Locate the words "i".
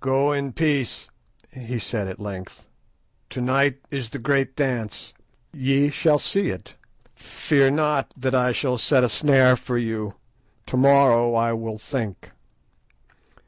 8.34-8.50, 11.36-11.52